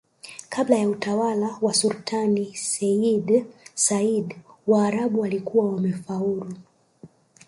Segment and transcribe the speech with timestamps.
[0.49, 4.35] kabla ya utawala wa sulutani seyyid said
[4.67, 6.55] Waarabu walikuwa wamefaulu